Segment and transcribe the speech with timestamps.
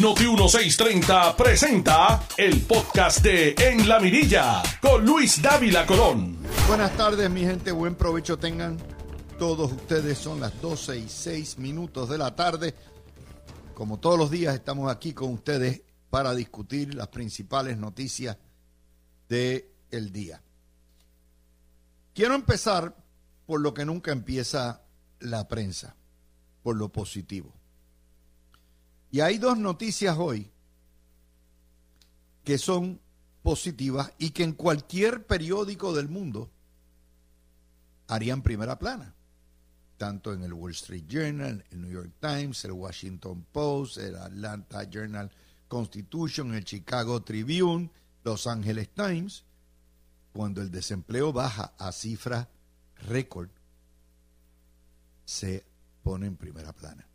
[0.00, 6.38] Noti 1630 presenta el podcast de En la Mirilla con Luis Dávila Colón.
[6.68, 7.72] Buenas tardes, mi gente.
[7.72, 8.78] Buen provecho tengan
[9.40, 10.16] todos ustedes.
[10.16, 12.76] Son las 12 y 6 minutos de la tarde.
[13.74, 18.36] Como todos los días, estamos aquí con ustedes para discutir las principales noticias
[19.28, 20.40] del el día.
[22.14, 22.94] Quiero empezar
[23.46, 24.82] por lo que nunca empieza
[25.18, 25.96] la prensa,
[26.62, 27.57] por lo positivo.
[29.10, 30.50] Y hay dos noticias hoy
[32.44, 33.00] que son
[33.42, 36.50] positivas y que en cualquier periódico del mundo
[38.06, 39.14] harían primera plana.
[39.96, 44.84] Tanto en el Wall Street Journal, el New York Times, el Washington Post, el Atlanta
[44.88, 45.30] Journal
[45.66, 47.90] Constitution, el Chicago Tribune,
[48.24, 49.44] Los Angeles Times.
[50.32, 52.48] Cuando el desempleo baja a cifra
[53.06, 53.48] récord,
[55.24, 55.64] se
[56.02, 57.06] pone en primera plana.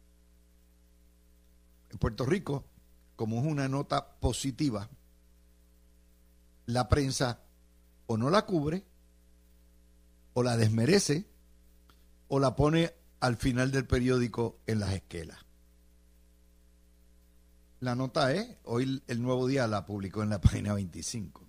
[1.97, 2.65] Puerto Rico,
[3.15, 4.89] como es una nota positiva,
[6.65, 7.41] la prensa
[8.07, 8.84] o no la cubre,
[10.34, 11.26] o la desmerece,
[12.27, 15.37] o la pone al final del periódico en las esquelas.
[17.79, 21.46] La nota es, hoy el nuevo día la publicó en la página 25.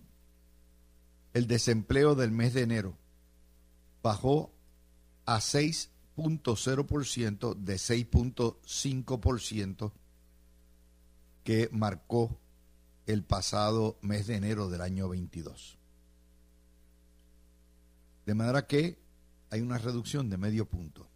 [1.32, 2.96] El desempleo del mes de enero
[4.02, 4.52] bajó
[5.26, 9.92] a 6.0% de 6.5%
[11.44, 12.36] que marcó
[13.06, 15.78] el pasado mes de enero del año 22.
[18.26, 18.98] De manera que
[19.50, 21.06] hay una reducción de medio punto.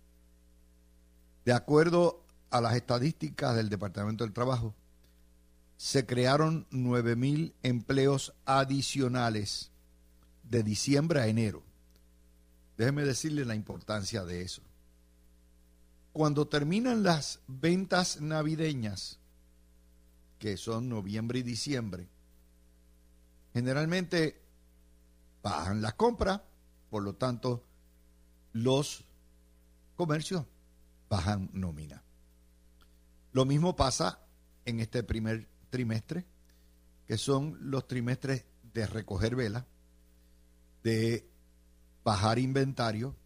[1.45, 4.75] De acuerdo a las estadísticas del Departamento del Trabajo,
[5.79, 9.71] se crearon 9.000 empleos adicionales
[10.43, 11.62] de diciembre a enero.
[12.77, 14.62] Déjeme decirle la importancia de eso.
[16.12, 19.19] Cuando terminan las ventas navideñas,
[20.39, 22.08] que son noviembre y diciembre,
[23.53, 24.41] generalmente
[25.42, 26.41] bajan las compras,
[26.91, 27.65] por lo tanto,
[28.53, 29.04] los
[29.97, 30.44] comercios
[31.09, 32.03] bajan nómina.
[33.32, 34.21] Lo mismo pasa
[34.65, 36.26] en este primer trimestre,
[37.06, 39.66] que son los trimestres de recoger vela,
[40.82, 41.28] de
[42.05, 43.16] bajar inventario,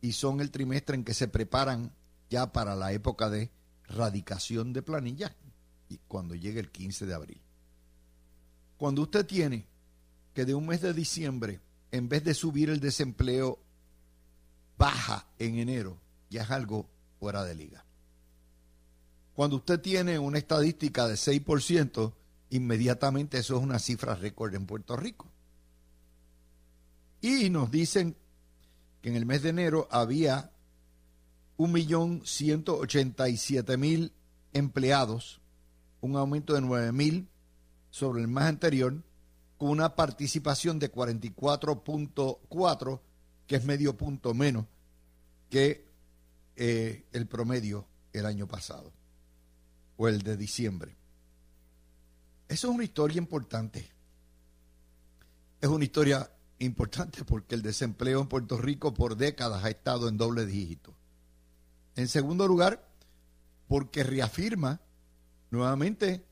[0.00, 1.92] y son el trimestre en que se preparan
[2.30, 3.50] ya para la época de
[3.84, 5.36] radicación de planilla,
[6.08, 7.40] cuando llegue el 15 de abril.
[8.76, 9.66] Cuando usted tiene
[10.34, 13.58] que de un mes de diciembre, en vez de subir el desempleo,
[14.78, 15.98] baja en enero,
[16.30, 17.84] ya es algo fuera de liga.
[19.34, 22.12] Cuando usted tiene una estadística de 6%,
[22.50, 25.26] inmediatamente eso es una cifra récord en Puerto Rico.
[27.20, 28.16] Y nos dicen
[29.02, 30.52] que en el mes de enero había
[31.58, 34.12] 1.187.000
[34.52, 35.39] empleados
[36.00, 37.28] un aumento de 9 mil
[37.90, 39.02] sobre el mes anterior,
[39.58, 43.00] con una participación de 44.4,
[43.46, 44.64] que es medio punto menos
[45.50, 45.84] que
[46.56, 48.92] eh, el promedio el año pasado,
[49.96, 50.96] o el de diciembre.
[52.48, 53.90] Eso es una historia importante.
[55.60, 60.16] Es una historia importante porque el desempleo en Puerto Rico por décadas ha estado en
[60.16, 60.94] doble dígito.
[61.96, 62.88] En segundo lugar,
[63.68, 64.80] porque reafirma
[65.50, 66.24] nuevamente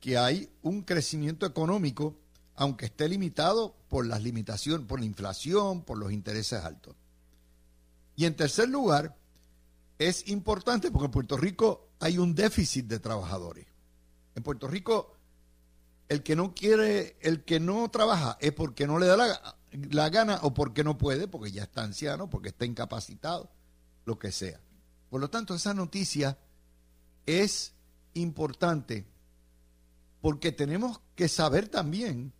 [0.00, 2.18] que hay un crecimiento económico,
[2.56, 6.96] aunque esté limitado por las limitaciones, por la inflación, por los intereses altos.
[8.16, 9.16] Y en tercer lugar,
[9.98, 13.66] es importante porque en Puerto Rico hay un déficit de trabajadores.
[14.34, 15.16] En Puerto Rico,
[16.08, 20.40] el que no quiere, el que no trabaja es porque no le da la, gana
[20.42, 23.50] o porque no puede, porque ya está anciano, porque está incapacitado,
[24.04, 24.60] lo que sea.
[25.10, 26.38] Por lo tanto, esa noticia
[27.26, 27.74] es
[28.14, 29.06] importante
[30.22, 32.32] porque tenemos que saber también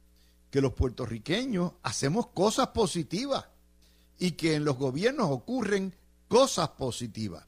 [0.51, 3.47] que los puertorriqueños hacemos cosas positivas
[4.19, 5.95] y que en los gobiernos ocurren
[6.29, 7.45] cosas positivas.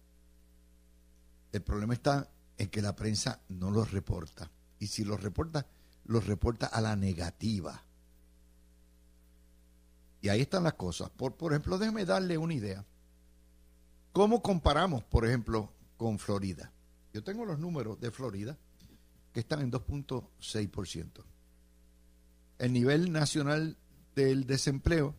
[1.52, 4.50] El problema está en que la prensa no los reporta.
[4.80, 5.66] Y si los reporta,
[6.06, 7.80] los reporta a la negativa.
[10.20, 11.10] Y ahí están las cosas.
[11.10, 12.84] Por, por ejemplo, déjeme darle una idea.
[14.12, 16.72] ¿Cómo comparamos, por ejemplo, con Florida?
[17.14, 18.58] Yo tengo los números de Florida
[19.32, 21.24] que están en 2.6%.
[22.58, 23.76] El nivel nacional
[24.16, 25.14] del desempleo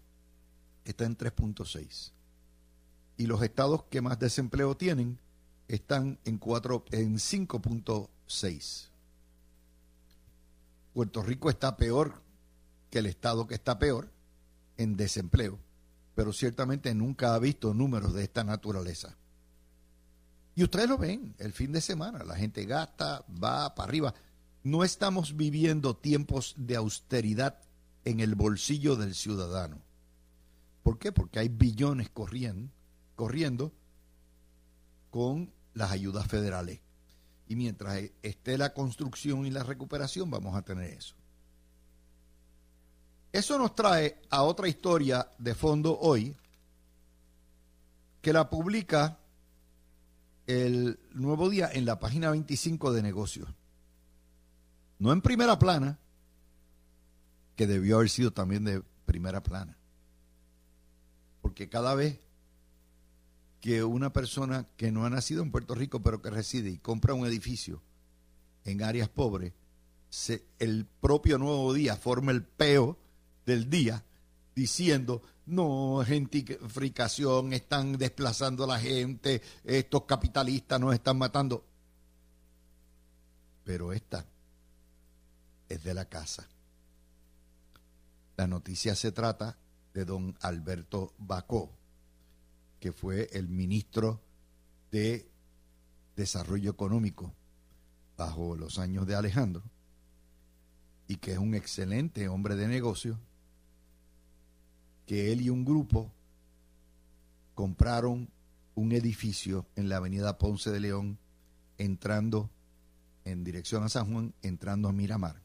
[0.84, 2.12] está en 3.6.
[3.16, 5.20] Y los estados que más desempleo tienen
[5.70, 8.90] están en 4 en 5.6.
[10.94, 12.22] Puerto Rico está peor
[12.90, 14.12] que el estado que está peor
[14.76, 15.60] en desempleo,
[16.14, 19.16] pero ciertamente nunca ha visto números de esta naturaleza.
[20.56, 24.14] Y ustedes lo ven el fin de semana, la gente gasta, va para arriba.
[24.64, 27.60] no estamos viviendo tiempos de austeridad
[28.06, 29.80] en el bolsillo del ciudadano.
[30.82, 31.12] ¿Por qué?
[31.12, 32.72] Porque hay billones corriendo,
[33.16, 33.74] corriendo
[35.12, 36.80] con las ayudas federales.
[37.48, 41.16] Y mientras esté la construcción y la recuperación, vamos a tener eso.
[43.32, 46.36] Eso nos trae a otra historia de fondo hoy,
[48.22, 49.20] que la publica
[50.48, 53.50] el Nuevo Día en la página 25 de negocios.
[55.00, 56.00] No en primera plana,
[57.56, 59.78] que debió haber sido también de primera plana.
[61.42, 62.20] Porque cada vez
[63.62, 67.14] que una persona que no ha nacido en Puerto Rico, pero que reside y compra
[67.14, 67.82] un edificio
[68.64, 69.54] en áreas pobres,
[70.60, 72.98] el propio Nuevo Día forma el peo
[73.46, 74.04] del día
[74.56, 81.66] diciendo, no, gentrificación, están desplazando a la gente, estos capitalistas nos están matando.
[83.64, 84.26] Pero esta
[85.68, 86.48] es de la casa.
[88.38, 89.58] La noticia se trata
[89.94, 91.72] de don Alberto Bacó,
[92.80, 94.22] que fue el ministro
[94.92, 95.30] de
[96.16, 97.34] Desarrollo Económico
[98.18, 99.64] bajo los años de Alejandro,
[101.08, 103.20] y que es un excelente hombre de negocio,
[105.06, 106.12] que él y un grupo
[107.54, 108.30] compraron
[108.76, 111.18] un edificio en la avenida Ponce de León,
[111.78, 112.50] entrando
[113.24, 115.42] en dirección a San Juan, entrando a Miramar,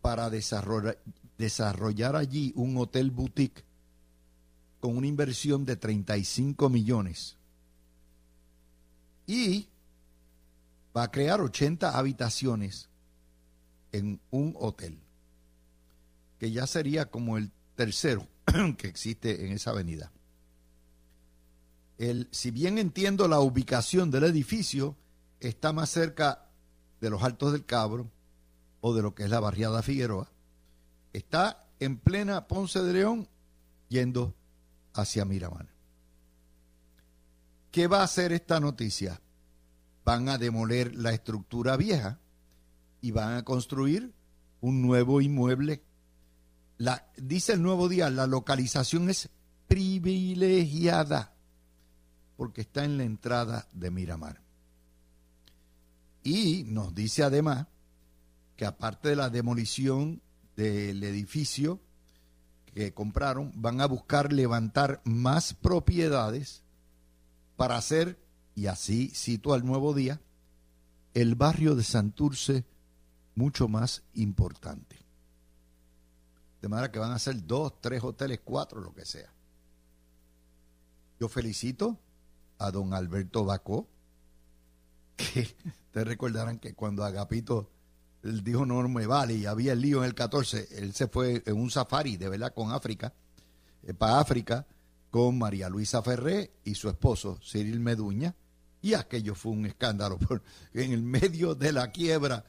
[0.00, 0.98] para desarrollar,
[1.38, 3.64] desarrollar allí un hotel boutique
[4.80, 7.36] con una inversión de 35 millones.
[9.26, 9.68] Y
[10.96, 12.88] va a crear 80 habitaciones
[13.92, 14.98] en un hotel,
[16.38, 18.26] que ya sería como el tercero
[18.76, 20.10] que existe en esa avenida.
[21.96, 24.96] El, si bien entiendo la ubicación del edificio,
[25.38, 26.50] está más cerca
[27.00, 28.10] de los Altos del Cabro
[28.80, 30.28] o de lo que es la barriada Figueroa.
[31.12, 33.28] Está en plena Ponce de León
[33.88, 34.34] yendo
[34.92, 35.68] hacia Miramar.
[37.70, 39.20] ¿Qué va a hacer esta noticia?
[40.04, 42.18] Van a demoler la estructura vieja
[43.00, 44.12] y van a construir
[44.60, 45.84] un nuevo inmueble
[47.16, 49.28] dice el nuevo día, la localización es
[49.66, 51.34] privilegiada
[52.36, 54.40] porque está en la entrada de Miramar.
[56.22, 57.66] Y nos dice además
[58.56, 60.22] que aparte de la demolición
[60.56, 61.80] del edificio
[62.74, 66.62] que compraron, van a buscar levantar más propiedades
[67.56, 68.18] para hacer,
[68.54, 70.20] y así cito al nuevo día,
[71.14, 72.64] el barrio de Santurce
[73.34, 75.07] mucho más importante.
[76.60, 79.32] De manera que van a ser dos, tres hoteles, cuatro, lo que sea.
[81.20, 81.98] Yo felicito
[82.58, 83.88] a don Alberto Bacó,
[85.16, 85.48] que
[85.92, 87.70] te recordarán que cuando Agapito
[88.22, 91.42] él dijo no me vale y había el lío en el 14, él se fue
[91.46, 93.14] en un safari de verdad con África,
[93.82, 94.66] eh, para África,
[95.10, 98.34] con María Luisa Ferré y su esposo Cyril Meduña,
[98.80, 100.44] y aquello fue un escándalo, porque
[100.74, 102.44] en el medio de la quiebra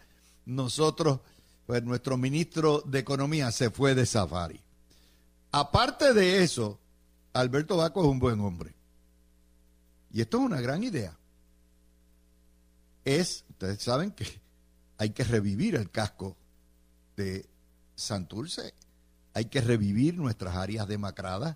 [0.45, 1.19] nosotros
[1.69, 4.60] pues nuestro ministro de Economía se fue de safari.
[5.51, 6.80] Aparte de eso,
[7.31, 8.74] Alberto Baco es un buen hombre.
[10.12, 11.16] Y esto es una gran idea.
[13.06, 14.25] Es, ustedes saben que
[14.98, 16.35] hay que revivir el casco
[17.16, 17.47] de
[17.94, 18.73] Santurce,
[19.35, 21.56] hay que revivir nuestras áreas demacradas,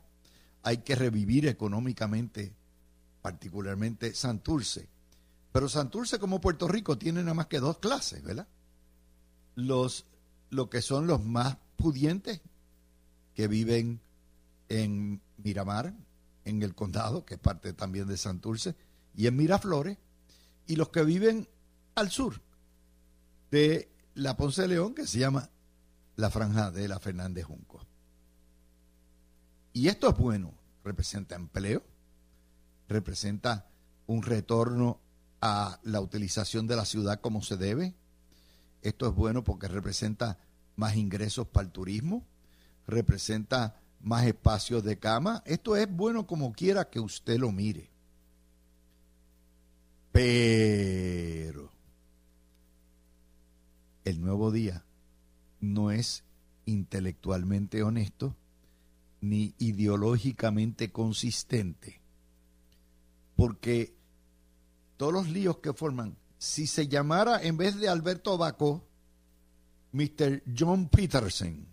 [0.62, 2.54] hay que revivir económicamente,
[3.24, 4.88] particularmente Santurce.
[5.52, 8.48] Pero Santurce como Puerto Rico tiene nada más que dos clases, ¿verdad?
[9.56, 10.06] Los
[10.50, 12.42] lo que son los más pudientes
[13.34, 14.00] que viven
[14.70, 15.94] en Miramar,
[16.46, 18.76] en el condado, que es parte también de Santurce,
[19.16, 19.98] y en Miraflores,
[20.68, 21.48] y los que viven
[21.96, 22.42] al sur
[23.52, 25.50] de la Ponce de León, que se llama
[26.16, 27.82] la franja de la Fernández Junco.
[29.74, 31.84] Y esto es bueno, representa empleo,
[32.88, 33.68] representa
[34.06, 35.00] un retorno
[35.42, 37.96] a la utilización de la ciudad como se debe,
[38.84, 40.38] esto es bueno porque representa
[40.76, 42.26] más ingresos para el turismo,
[42.86, 45.42] representa más espacios de cama.
[45.46, 47.90] Esto es bueno como quiera que usted lo mire.
[50.12, 51.72] Pero
[54.04, 54.84] el nuevo día
[55.60, 56.24] no es
[56.66, 58.36] intelectualmente honesto
[59.22, 62.02] ni ideológicamente consistente.
[63.36, 63.96] Porque
[64.98, 68.84] todos los líos que forman si se llamara en vez de Alberto Baco,
[69.94, 70.44] Mr.
[70.58, 71.66] John Peterson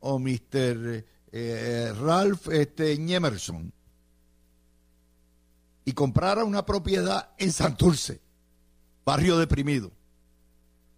[0.00, 1.04] o Mr.
[1.30, 3.72] Eh, Ralph este, Emerson
[5.84, 8.20] y comprara una propiedad en Santurce,
[9.04, 9.92] barrio deprimido,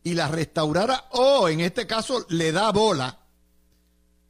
[0.02, 3.26] y la restaurara o en este caso le da bola,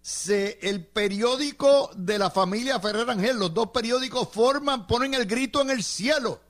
[0.03, 5.63] se, el periódico de la familia Ferrer Ángel, los dos periódicos forman, ponen el grito
[5.63, 6.41] en el cielo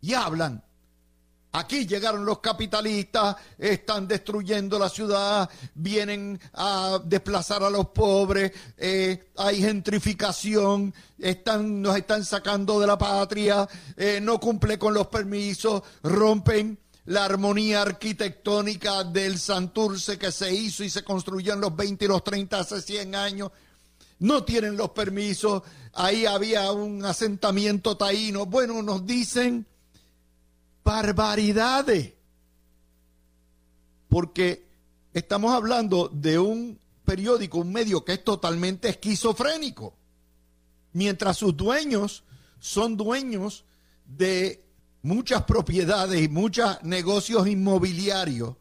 [0.00, 0.64] y hablan.
[1.52, 9.30] Aquí llegaron los capitalistas, están destruyendo la ciudad, vienen a desplazar a los pobres, eh,
[9.36, 15.82] hay gentrificación, están, nos están sacando de la patria, eh, no cumple con los permisos,
[16.02, 22.04] rompen la armonía arquitectónica del Santurce que se hizo y se construyó en los 20
[22.04, 23.50] y los 30 hace 100 años.
[24.18, 25.62] No tienen los permisos,
[25.94, 28.44] ahí había un asentamiento taíno.
[28.44, 29.66] Bueno, nos dicen
[30.88, 32.14] barbaridades.
[34.08, 34.66] Porque
[35.12, 39.94] estamos hablando de un periódico, un medio que es totalmente esquizofrénico.
[40.94, 42.24] Mientras sus dueños
[42.58, 43.66] son dueños
[44.06, 44.64] de
[45.02, 48.56] muchas propiedades y muchos negocios inmobiliarios,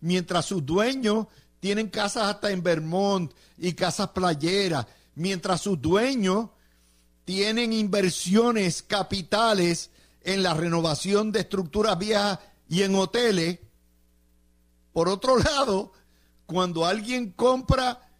[0.00, 1.26] mientras sus dueños
[1.58, 4.86] tienen casas hasta en Vermont y casas playeras,
[5.16, 6.50] mientras sus dueños
[7.24, 9.90] tienen inversiones capitales
[10.24, 12.38] en la renovación de estructuras viejas
[12.68, 13.58] y en hoteles.
[14.92, 15.92] Por otro lado,
[16.46, 18.10] cuando alguien compra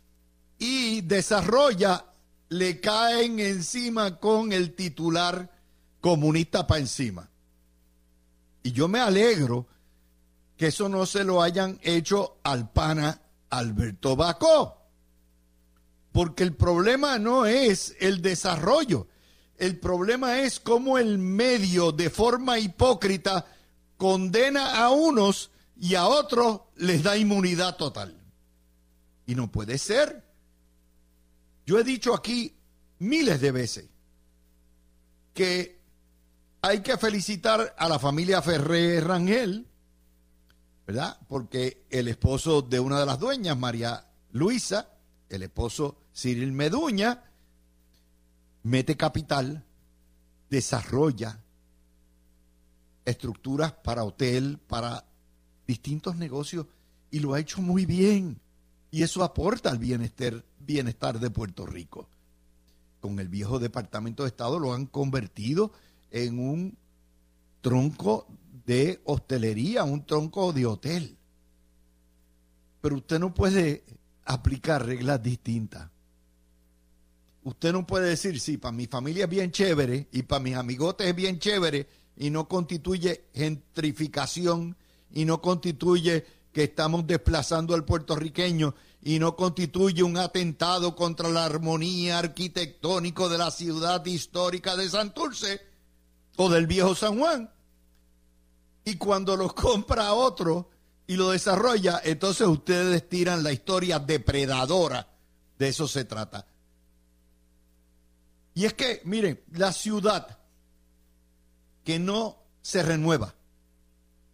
[0.59, 2.07] y desarrolla,
[2.49, 5.51] le caen encima con el titular
[6.01, 7.31] comunista para encima.
[8.63, 9.67] Y yo me alegro
[10.57, 14.79] que eso no se lo hayan hecho al pana Alberto Bacó.
[16.13, 19.09] Porque el problema no es el desarrollo.
[19.63, 23.47] El problema es cómo el medio de forma hipócrita
[23.97, 28.21] condena a unos y a otros les da inmunidad total.
[29.25, 30.25] Y no puede ser.
[31.65, 32.57] Yo he dicho aquí
[32.99, 33.89] miles de veces
[35.33, 35.79] que
[36.61, 39.69] hay que felicitar a la familia Ferrer Rangel,
[40.89, 41.21] ¿verdad?
[41.29, 44.89] Porque el esposo de una de las dueñas, María Luisa,
[45.29, 47.23] el esposo Cyril Meduña,
[48.63, 49.65] mete capital,
[50.51, 51.43] desarrolla
[53.05, 55.05] estructuras para hotel, para
[55.67, 56.67] distintos negocios
[57.11, 58.41] y lo ha hecho muy bien.
[58.91, 62.09] Y eso aporta al bienestar, bienestar de Puerto Rico.
[63.01, 65.73] Con el viejo Departamento de Estado lo han convertido
[66.11, 66.77] en un
[67.61, 68.27] tronco
[68.67, 71.17] de hostelería, un tronco de hotel.
[72.81, 73.85] Pero usted no puede
[74.25, 75.92] aplicar reglas distintas.
[77.45, 81.09] Usted no puede decir, sí, para mi familia es bien chévere y para mis amigotes
[81.09, 84.77] es bien chévere y no constituye gentrificación
[85.11, 91.45] y no constituye que estamos desplazando al puertorriqueño y no constituye un atentado contra la
[91.45, 95.61] armonía arquitectónico de la ciudad histórica de Santurce
[96.37, 97.51] o del viejo San Juan.
[98.85, 100.71] Y cuando los compra otro
[101.09, 105.09] y lo desarrolla, entonces ustedes tiran la historia depredadora.
[105.59, 106.47] De eso se trata.
[108.55, 110.39] Y es que, miren, la ciudad
[111.85, 113.35] que no se renueva,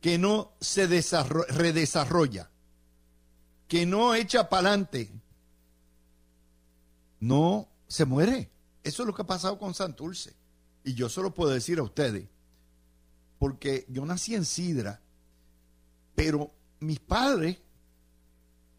[0.00, 2.50] que no se redesarrolla,
[3.68, 5.10] que no echa para adelante,
[7.20, 8.50] no se muere.
[8.82, 10.34] Eso es lo que ha pasado con Santurce.
[10.84, 12.28] Y yo solo puedo decir a ustedes,
[13.38, 15.00] porque yo nací en Sidra,
[16.14, 17.58] pero mis padres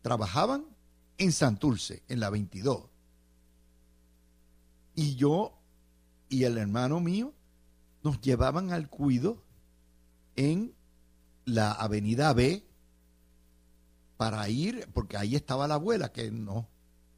[0.01, 0.65] trabajaban
[1.17, 2.88] en Santurce, en la 22.
[4.99, 5.57] Y yo
[6.27, 7.33] y el hermano mío
[8.03, 9.41] nos llevaban al cuido
[10.35, 10.75] en
[11.45, 12.67] la avenida B
[14.17, 16.65] para ir, porque ahí estaba la abuela que nos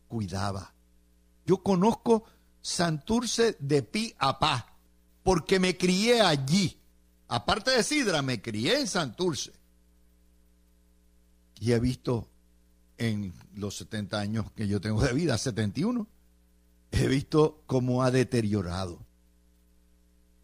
[0.08, 0.76] cuidaba.
[1.48, 2.24] Yo conozco
[2.62, 4.78] Santurce de pi a pa
[5.24, 6.80] porque me crié allí.
[7.30, 9.54] Aparte de Sidra, me crié en Santurce.
[11.60, 12.30] Y he visto
[13.00, 16.08] en los 70 años que yo tengo de vida, 71,
[16.92, 19.00] he visto cómo ha deteriorado.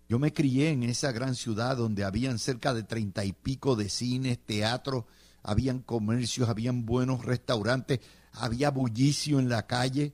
[0.09, 3.89] Yo me crié en esa gran ciudad donde habían cerca de treinta y pico de
[3.89, 5.03] cines, teatros,
[5.43, 7.99] habían comercios, habían buenos restaurantes,
[8.31, 10.13] había bullicio en la calle,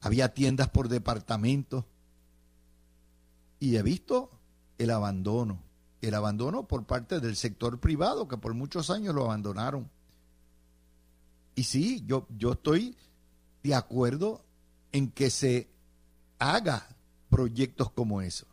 [0.00, 1.86] había tiendas por departamento.
[3.60, 4.30] Y he visto
[4.78, 5.62] el abandono,
[6.00, 9.90] el abandono por parte del sector privado, que por muchos años lo abandonaron.
[11.54, 12.96] Y sí, yo, yo estoy
[13.62, 14.44] de acuerdo
[14.92, 15.68] en que se
[16.38, 16.86] haga
[17.30, 18.46] proyectos como eso.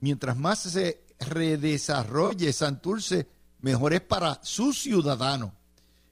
[0.00, 3.28] Mientras más se redesarrolle Santurce,
[3.60, 5.52] mejor es para sus ciudadanos.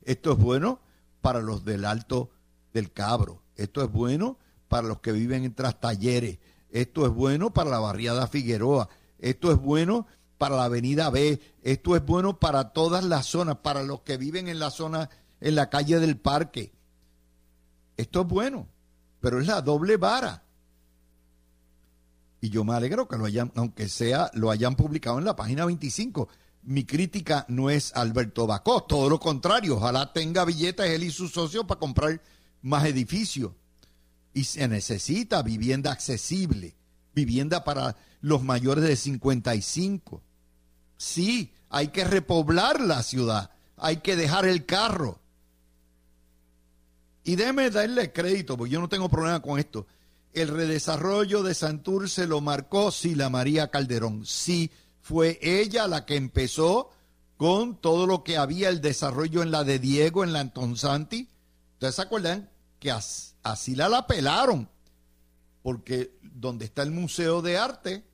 [0.03, 0.81] Esto es bueno
[1.21, 2.31] para los del Alto
[2.73, 3.43] del Cabro.
[3.57, 4.39] Esto es bueno
[4.69, 6.39] para los que viven en Trastalleres.
[6.71, 8.89] Esto es bueno para la barriada Figueroa.
[9.19, 10.07] Esto es bueno
[10.43, 14.49] para la avenida B, esto es bueno para todas las zonas, para los que viven
[14.49, 15.09] en la zona,
[15.41, 16.73] en la calle del parque.
[17.97, 18.67] Esto es bueno,
[19.23, 20.43] pero es la doble vara.
[22.43, 25.65] Y yo me alegro que lo hayan, aunque sea, lo hayan publicado en la página
[25.65, 26.29] 25.
[26.65, 31.33] Mi crítica no es Alberto Bacó, todo lo contrario, ojalá tenga billetes él y sus
[31.33, 32.21] socios para comprar
[32.61, 33.53] más edificios.
[34.35, 36.75] Y se necesita vivienda accesible,
[37.15, 40.21] vivienda para los mayores de 55.
[40.97, 45.22] Sí, hay que repoblar la ciudad, hay que dejar el carro.
[47.25, 49.87] Y déjeme darle crédito, porque yo no tengo problema con esto.
[50.33, 54.27] El redesarrollo de Santurce lo marcó Sila María Calderón.
[54.27, 56.91] Sí, fue ella la que empezó
[57.37, 61.29] con todo lo que había el desarrollo en la de Diego, en la Anton Santi.
[61.75, 64.69] ¿Ustedes se acuerdan que así la la pelaron?
[65.63, 68.05] Porque donde está el Museo de Arte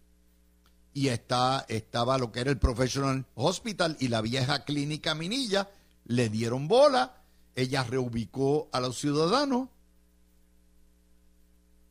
[0.92, 5.70] y está, estaba lo que era el Professional Hospital y la vieja clínica Minilla,
[6.04, 7.17] le dieron bola,
[7.58, 9.68] ella reubicó a los ciudadanos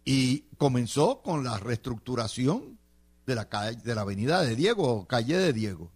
[0.06, 2.80] y comenzó con la reestructuración
[3.26, 5.92] de la calle, de la avenida de Diego, calle de Diego.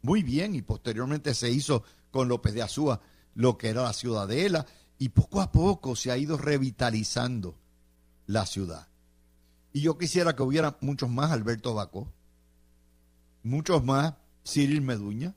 [0.00, 3.02] Muy bien, y posteriormente se hizo con López de Azúa
[3.34, 4.64] lo que era la ciudadela,
[4.96, 7.58] y poco a poco se ha ido revitalizando
[8.26, 8.88] la ciudad.
[9.74, 12.10] Y yo quisiera que hubiera muchos más Alberto Bacó,
[13.42, 15.34] muchos más Cyril Meduña,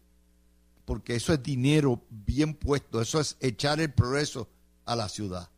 [0.85, 4.47] porque eso es dinero bien puesto, eso es echar el progreso
[4.85, 5.49] a la ciudad.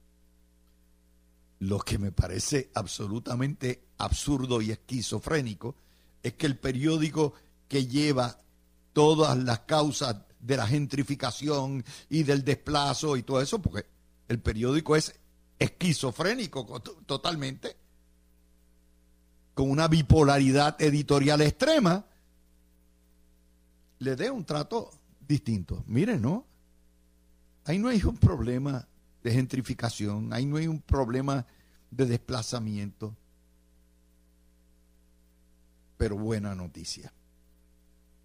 [1.59, 5.75] Lo que me parece absolutamente absurdo y esquizofrénico
[6.23, 7.33] es que el periódico
[7.67, 8.37] que lleva
[8.93, 13.85] todas las causas de la gentrificación y del desplazo y todo eso, porque
[14.27, 15.13] el periódico es
[15.59, 17.75] esquizofrénico totalmente,
[19.53, 22.05] con una bipolaridad editorial extrema,
[23.99, 24.91] le dé un trato
[25.27, 25.83] distinto.
[25.87, 26.45] Miren, ¿no?
[27.65, 28.87] Ahí no hay un problema
[29.23, 31.45] de gentrificación, ahí no hay un problema
[31.91, 33.15] de desplazamiento.
[35.97, 37.11] Pero buena noticia.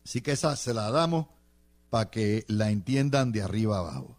[0.04, 1.26] Así que esa se la damos
[1.90, 4.16] para que la entiendan de arriba abajo.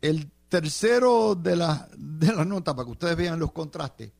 [0.00, 4.12] El tercero de la, de la nota, para que ustedes vean los contrastes,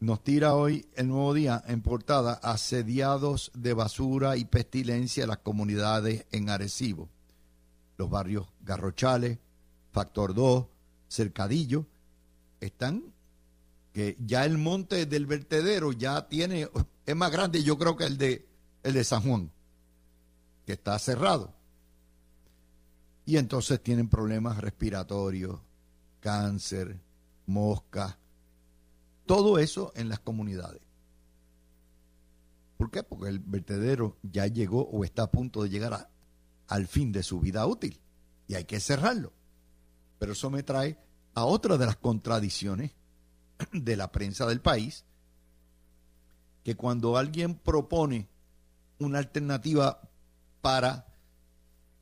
[0.00, 5.38] nos tira hoy el nuevo día en portada asediados de basura y pestilencia en las
[5.38, 7.08] comunidades en Arecibo.
[7.96, 9.38] Los barrios Garrochales,
[9.90, 10.66] Factor 2,
[11.08, 11.86] Cercadillo,
[12.60, 13.12] están
[13.92, 16.68] que ya el monte del vertedero ya tiene,
[17.04, 18.46] es más grande yo creo que el de,
[18.84, 19.50] el de San Juan,
[20.64, 21.52] que está cerrado.
[23.24, 25.58] Y entonces tienen problemas respiratorios,
[26.20, 27.00] cáncer,
[27.46, 28.18] mosca,
[29.28, 30.80] todo eso en las comunidades.
[32.78, 33.02] ¿Por qué?
[33.02, 36.10] Porque el vertedero ya llegó o está a punto de llegar
[36.66, 38.00] al fin de su vida útil
[38.46, 39.34] y hay que cerrarlo.
[40.18, 40.98] Pero eso me trae
[41.34, 42.92] a otra de las contradicciones
[43.72, 45.04] de la prensa del país,
[46.64, 48.28] que cuando alguien propone
[48.98, 50.00] una alternativa
[50.62, 51.06] para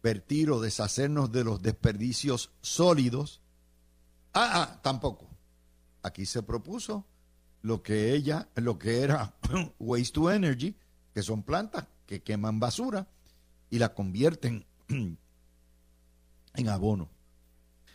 [0.00, 3.40] vertir o deshacernos de los desperdicios sólidos,
[4.32, 5.28] ah, ah tampoco.
[6.02, 7.04] Aquí se propuso
[7.66, 9.34] lo que ella, lo que era
[9.80, 10.76] waste to energy,
[11.12, 13.08] que son plantas que queman basura
[13.70, 17.08] y la convierten en abono.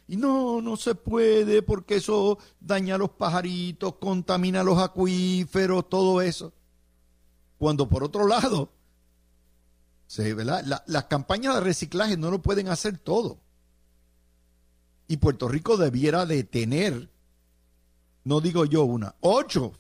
[0.10, 6.22] Y no, no se puede porque eso daña a los pajaritos, contamina los acuíferos, todo
[6.22, 6.52] eso.
[7.58, 8.74] Cuando por otro lado,
[10.06, 13.40] se, las campañas de reciclaje no lo pueden hacer todo.
[15.08, 17.11] Y Puerto Rico debiera de tener
[18.24, 19.74] no digo yo una, ocho,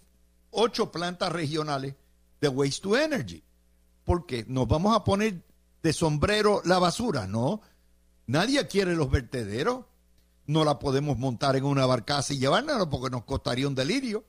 [0.50, 1.96] ocho plantas regionales
[2.40, 3.44] de waste to energy.
[4.04, 5.44] Porque nos vamos a poner
[5.84, 7.62] de sombrero la basura, no.
[8.28, 9.86] Nadie quiere los vertederos.
[10.48, 14.26] No la podemos montar en una barcaza y llevárnosla porque nos costaría un delirio.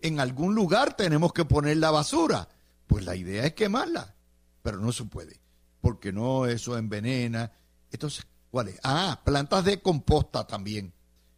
[0.00, 2.48] En algún lugar tenemos que poner la basura.
[2.86, 4.14] Pues la idea es quemarla,
[4.62, 5.40] pero no se puede,
[5.80, 7.52] porque no, eso envenena.
[7.90, 8.80] Entonces, ¿cuál es?
[8.82, 10.92] Ah, plantas de composta también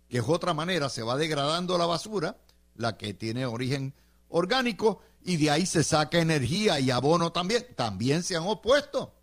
[0.09, 2.39] que es otra manera, se va degradando la basura,
[2.75, 3.95] la que tiene origen
[4.29, 7.67] orgánico, y de ahí se saca energía y abono también.
[7.77, 9.15] También se han opuesto.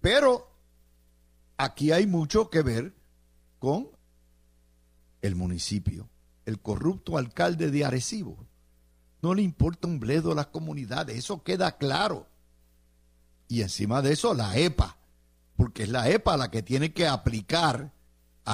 [0.00, 0.50] Pero
[1.56, 2.94] aquí hay mucho que ver
[3.58, 3.90] con
[5.20, 6.08] el municipio,
[6.46, 8.46] el corrupto alcalde de Arecibo.
[9.20, 12.28] No le importa un bledo a las comunidades, eso queda claro.
[13.48, 14.96] Y encima de eso, la EPA,
[15.56, 17.92] porque es la EPA la que tiene que aplicar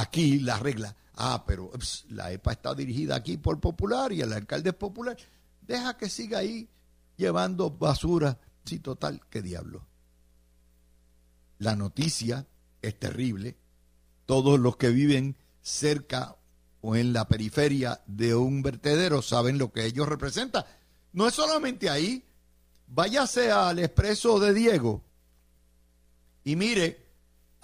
[0.01, 0.97] aquí la regla.
[1.15, 1.71] Ah, pero
[2.09, 5.17] la EPA está dirigida aquí por Popular y el alcalde es popular.
[5.63, 6.69] deja que siga ahí
[7.17, 8.39] llevando basura.
[8.65, 9.87] Sí, total, qué diablo.
[11.59, 12.47] La noticia
[12.83, 13.57] es terrible.
[14.27, 16.37] Todos los que viven cerca
[16.81, 20.65] o en la periferia de un vertedero saben lo que ellos representan.
[21.13, 22.25] No es solamente ahí.
[22.87, 25.03] Váyase al expreso de Diego
[26.45, 27.04] y mire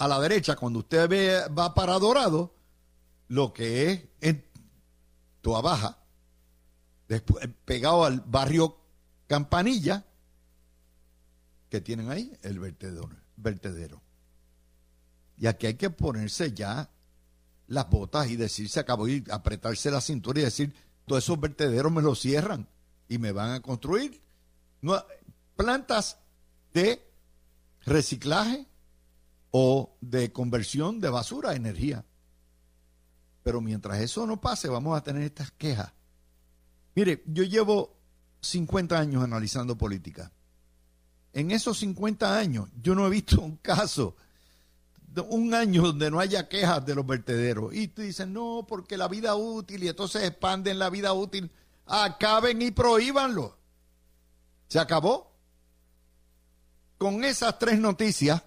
[0.01, 2.55] a la derecha, cuando usted ve, va para Dorado,
[3.29, 4.43] lo que es en
[5.43, 5.99] Toa Baja,
[7.07, 8.79] después, pegado al barrio
[9.27, 10.07] Campanilla,
[11.69, 14.01] que tienen ahí el vertedero, vertedero.
[15.37, 16.89] Y aquí hay que ponerse ya
[17.67, 21.93] las botas y decir se acabó y apretarse la cintura y decir todos esos vertederos
[21.93, 22.67] me los cierran
[23.07, 24.19] y me van a construir
[25.57, 26.17] plantas
[26.73, 27.07] de
[27.83, 28.67] reciclaje
[29.51, 32.05] o de conversión de basura a energía.
[33.43, 35.93] Pero mientras eso no pase, vamos a tener estas quejas.
[36.95, 37.97] Mire, yo llevo
[38.41, 40.33] 50 años analizando política.
[41.33, 44.17] En esos 50 años yo no he visto un caso,
[45.29, 47.75] un año donde no haya quejas de los vertederos.
[47.75, 51.51] Y tú dices, no, porque la vida útil y entonces expanden la vida útil.
[51.87, 53.57] Acaben y prohíbanlo.
[54.69, 55.31] Se acabó.
[56.99, 58.43] Con esas tres noticias,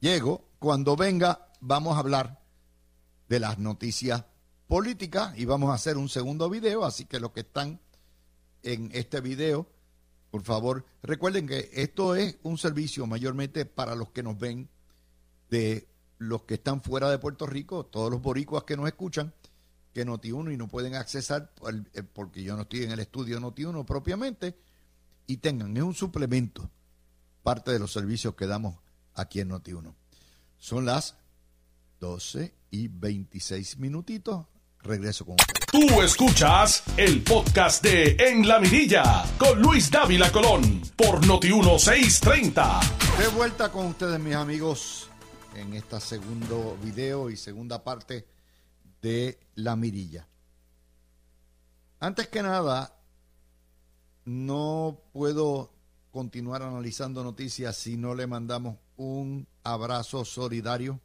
[0.00, 0.48] llego.
[0.58, 2.40] Cuando venga, vamos a hablar
[3.28, 4.24] de las noticias
[4.66, 6.84] políticas y vamos a hacer un segundo video.
[6.84, 7.80] Así que los que están
[8.62, 9.68] en este video,
[10.30, 14.68] por favor, recuerden que esto es un servicio mayormente para los que nos ven
[15.48, 19.32] de los que están fuera de Puerto Rico, todos los boricuas que nos escuchan,
[19.94, 21.50] que Noti1 y no pueden accesar
[21.94, 24.56] eh, porque yo no estoy en el estudio Noti1 propiamente,
[25.26, 26.68] y tengan, es un suplemento,
[27.42, 28.76] parte de los servicios que damos
[29.14, 29.94] aquí en Noti1.
[30.58, 31.16] Son las
[32.00, 34.46] 12 y 26 minutitos.
[34.82, 35.36] Regreso con.
[35.70, 43.18] Tú escuchas el podcast de En la Mirilla con Luis Dávila Colón por Noti1630.
[43.18, 45.10] De vuelta con ustedes, mis amigos,
[45.54, 48.26] en este segundo video y segunda parte
[49.02, 50.26] de La Mirilla.
[52.00, 52.96] Antes que nada,
[54.24, 55.74] no puedo
[56.10, 61.00] continuar analizando noticias si no le mandamos un abrazo solidario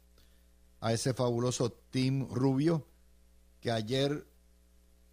[0.80, 2.86] a ese fabuloso Team Rubio
[3.58, 4.26] que ayer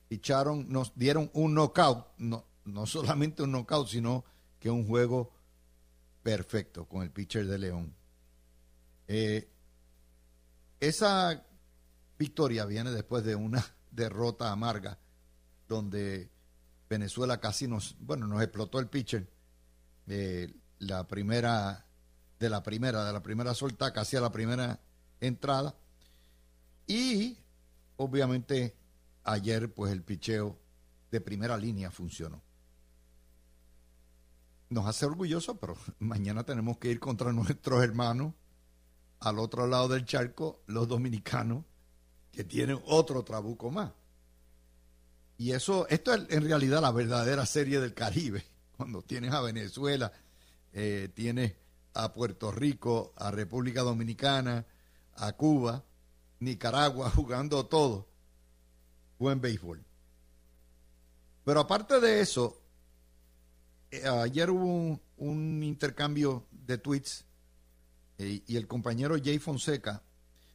[0.09, 4.25] ficharon, nos dieron un knockout, no, no solamente un knockout, sino
[4.59, 5.31] que un juego
[6.21, 7.95] perfecto con el pitcher de León.
[9.07, 9.49] Eh,
[10.81, 11.45] esa
[12.19, 14.99] victoria viene después de una derrota amarga
[15.69, 16.29] donde
[16.89, 19.29] Venezuela casi nos, bueno, nos explotó el pitcher.
[20.07, 21.85] Eh, la primera,
[22.43, 24.81] de la primera, de la primera solta, casi a la primera
[25.21, 25.77] entrada.
[26.85, 27.37] Y
[27.95, 28.75] obviamente
[29.23, 30.59] ayer, pues el picheo
[31.09, 32.41] de primera línea funcionó.
[34.69, 38.33] Nos hace orgulloso, pero mañana tenemos que ir contra nuestros hermanos
[39.21, 41.63] al otro lado del charco, los dominicanos,
[42.33, 43.93] que tienen otro trabuco más.
[45.37, 48.43] Y eso, esto es en realidad la verdadera serie del Caribe,
[48.75, 50.11] cuando tienes a Venezuela,
[50.73, 51.62] eh, tienes
[51.93, 54.65] a Puerto Rico, a República Dominicana,
[55.15, 55.83] a Cuba,
[56.39, 58.07] Nicaragua, jugando todo.
[59.19, 59.83] Buen béisbol.
[61.45, 62.61] Pero aparte de eso,
[63.91, 67.25] eh, ayer hubo un, intercambio de tweets
[68.17, 70.01] eh, y el compañero Jay Fonseca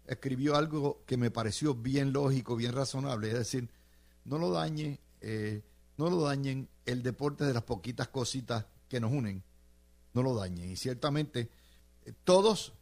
[0.07, 3.71] escribió algo que me pareció bien lógico, bien razonable, es decir,
[4.25, 5.63] no lo dañe, eh,
[5.99, 9.45] no lo dañen el deporte de las poquitas cositas que nos unen,
[10.15, 10.71] no lo dañen.
[10.71, 11.51] Y ciertamente
[12.05, 12.73] eh, todos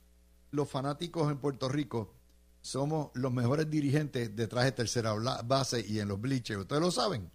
[0.50, 2.12] los fanáticos en Puerto Rico
[2.60, 7.30] somos los mejores dirigentes detrás de tercera base y en los bleachers, ustedes lo saben.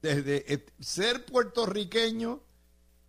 [0.00, 2.40] Desde eh, ser puertorriqueño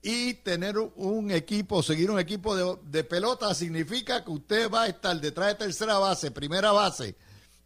[0.01, 4.87] y tener un equipo, seguir un equipo de, de pelota significa que usted va a
[4.87, 7.15] estar detrás de tercera base, primera base,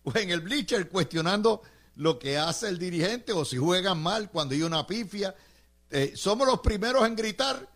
[0.03, 1.61] o en el bleacher cuestionando
[1.95, 5.35] lo que hace el dirigente o si juegan mal cuando hay una pifia.
[5.89, 7.67] Eh, somos los primeros en gritar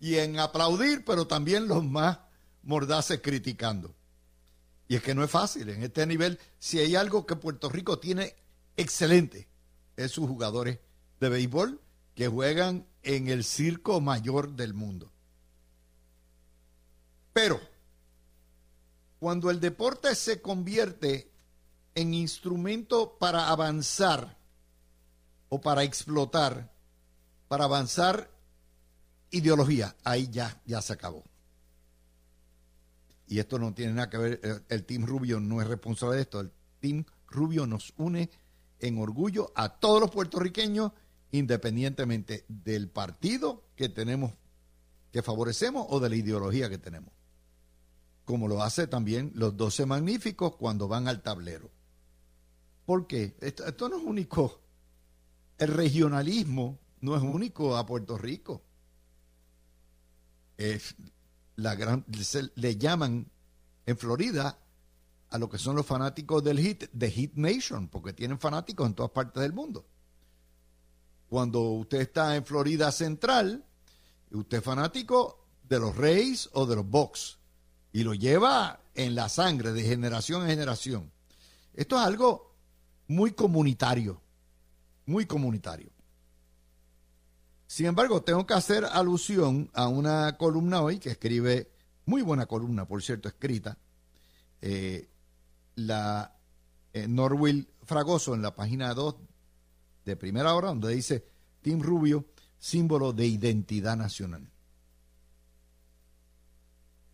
[0.00, 2.18] y en aplaudir, pero también los más
[2.62, 3.94] mordaces criticando.
[4.88, 6.38] Y es que no es fácil en este nivel.
[6.58, 8.34] Si hay algo que Puerto Rico tiene
[8.76, 9.48] excelente,
[9.96, 10.78] es sus jugadores
[11.20, 11.80] de béisbol
[12.14, 15.10] que juegan en el circo mayor del mundo.
[17.32, 17.60] Pero
[19.18, 21.30] cuando el deporte se convierte
[21.94, 24.36] en instrumento para avanzar
[25.48, 26.72] o para explotar,
[27.48, 28.30] para avanzar
[29.36, 31.24] ideología, ahí ya, ya se acabó.
[33.26, 36.40] Y esto no tiene nada que ver, el, Team Rubio no es responsable de esto,
[36.40, 38.30] el Team Rubio nos une
[38.80, 40.92] en orgullo a todos los puertorriqueños
[41.30, 44.32] independientemente del partido que tenemos,
[45.10, 47.12] que favorecemos o de la ideología que tenemos.
[48.24, 51.70] Como lo hace también los doce magníficos cuando van al tablero.
[52.86, 53.34] ¿Por qué?
[53.40, 54.60] Esto, esto no es único.
[55.58, 58.62] El regionalismo no es único a Puerto Rico.
[60.56, 60.94] Es
[61.56, 62.04] la gran,
[62.54, 63.30] le llaman
[63.86, 64.58] en Florida
[65.30, 68.94] a lo que son los fanáticos del Hit, de Hit Nation, porque tienen fanáticos en
[68.94, 69.84] todas partes del mundo.
[71.28, 73.64] Cuando usted está en Florida Central,
[74.30, 77.38] usted es fanático de los Reyes o de los Bucks
[77.92, 81.10] y lo lleva en la sangre de generación en generación.
[81.74, 82.54] Esto es algo
[83.08, 84.20] muy comunitario,
[85.06, 85.93] muy comunitario.
[87.66, 91.70] Sin embargo, tengo que hacer alusión a una columna hoy que escribe,
[92.06, 93.78] muy buena columna, por cierto, escrita,
[94.60, 95.08] eh,
[95.76, 96.36] la
[96.92, 97.08] eh,
[97.84, 99.16] Fragoso en la página 2
[100.04, 101.26] de primera hora, donde dice
[101.60, 102.26] Tim Rubio,
[102.58, 104.48] símbolo de identidad nacional.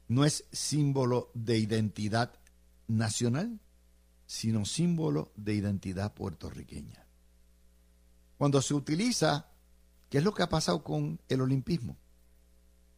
[0.09, 2.33] No es símbolo de identidad
[2.89, 3.61] nacional,
[4.27, 7.07] sino símbolo de identidad puertorriqueña.
[8.39, 9.50] Cuando se utiliza,
[10.11, 11.97] ¿qué es lo que ha pasado con el olimpismo?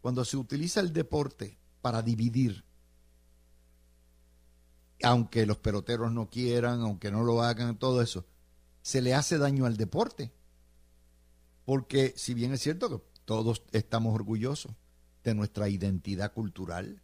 [0.01, 2.64] Cuando se utiliza el deporte para dividir,
[5.03, 8.25] aunque los peloteros no quieran, aunque no lo hagan, todo eso,
[8.81, 10.33] se le hace daño al deporte.
[11.64, 14.72] Porque si bien es cierto que todos estamos orgullosos
[15.22, 17.03] de nuestra identidad cultural,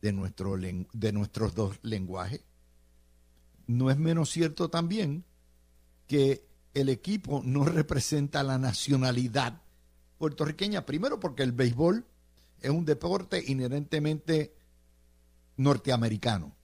[0.00, 2.42] de, nuestro, de nuestros dos lenguajes,
[3.66, 5.24] no es menos cierto también
[6.06, 6.45] que
[6.76, 9.62] el equipo no representa la nacionalidad
[10.18, 10.84] puertorriqueña.
[10.84, 12.04] Primero porque el béisbol
[12.60, 14.54] es un deporte inherentemente
[15.56, 16.54] norteamericano.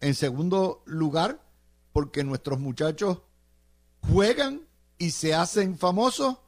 [0.00, 1.44] En segundo lugar,
[1.92, 3.18] porque nuestros muchachos
[4.00, 4.62] juegan
[4.96, 6.38] y se hacen famosos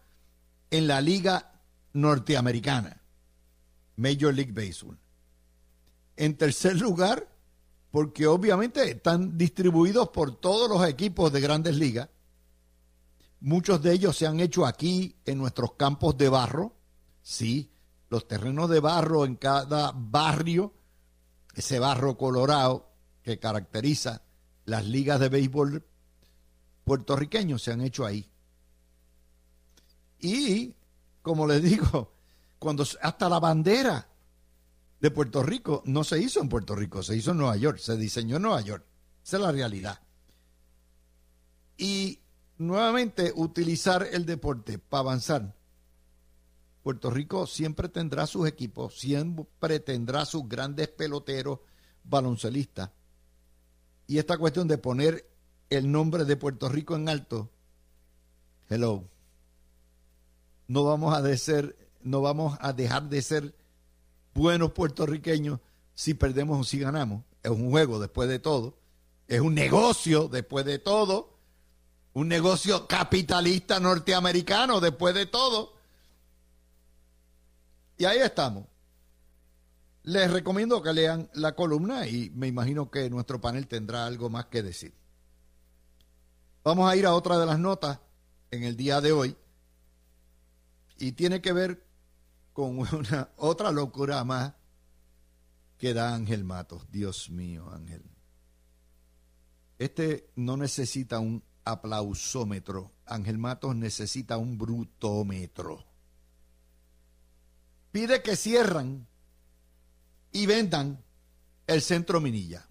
[0.71, 1.61] en la liga
[1.93, 3.03] norteamericana,
[3.97, 4.97] Major League Baseball.
[6.17, 7.29] En tercer lugar,
[7.91, 12.09] porque obviamente están distribuidos por todos los equipos de grandes ligas.
[13.41, 16.77] Muchos de ellos se han hecho aquí en nuestros campos de barro.
[17.23, 17.71] Sí,
[18.11, 20.75] los terrenos de barro en cada barrio,
[21.55, 22.91] ese barro colorado
[23.23, 24.23] que caracteriza
[24.67, 25.87] las ligas de béisbol
[26.85, 28.31] puertorriqueños se han hecho ahí.
[30.19, 30.75] Y,
[31.23, 32.13] como les digo,
[32.59, 34.07] cuando hasta la bandera
[35.01, 37.97] de Puerto Rico no se hizo en Puerto Rico, se hizo en Nueva York, se
[37.97, 38.85] diseñó en Nueva York.
[39.25, 40.01] Esa es la realidad.
[41.79, 42.21] Y
[42.61, 45.55] nuevamente utilizar el deporte para avanzar.
[46.83, 51.61] Puerto Rico siempre tendrá sus equipos, siempre tendrá sus grandes peloteros
[52.05, 52.91] baloncelistas.
[54.07, 55.27] Y esta cuestión de poner
[55.71, 57.51] el nombre de Puerto Rico en alto,
[58.69, 59.05] hello,
[60.69, 61.23] no vamos a
[62.03, 63.55] no vamos a dejar de ser
[64.35, 65.61] buenos puertorriqueños
[65.95, 67.25] si perdemos o si ganamos.
[67.43, 68.79] Es un juego después de todo,
[69.29, 71.40] es un negocio después de todo,
[72.15, 75.75] un negocio capitalista norteamericano después de todo.
[77.99, 78.67] Y ahí estamos.
[80.03, 84.47] Les recomiendo que lean la columna y me imagino que nuestro panel tendrá algo más
[84.47, 84.95] que decir.
[86.65, 88.01] Vamos a ir a otra de las notas
[88.51, 89.37] en el día de hoy
[90.99, 91.87] y tiene que ver
[92.53, 94.55] con una otra locura más
[95.79, 96.91] que da Ángel Matos.
[96.91, 98.03] Dios mío, Ángel.
[99.79, 101.43] Este no necesita un
[101.73, 102.93] aplausómetro.
[103.07, 105.85] Ángel Matos necesita un brutómetro.
[107.93, 109.07] Pide que cierran
[110.33, 111.03] y vendan
[111.67, 112.67] el centro Minilla.